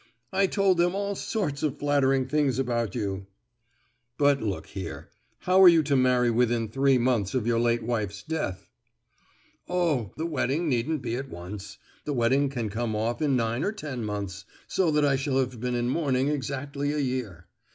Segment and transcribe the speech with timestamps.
[0.33, 3.27] "I told them all sorts of flattering things about you."
[4.17, 8.23] "But, look here, how are you to marry within three months of your late wife's
[8.23, 8.71] death?"
[9.69, 10.11] "Oh!
[10.17, 11.77] the wedding needn't be at once.
[12.05, 15.59] The wedding can come off in nine or ten months, so that I shall have
[15.61, 17.45] been in mourning exactly a year.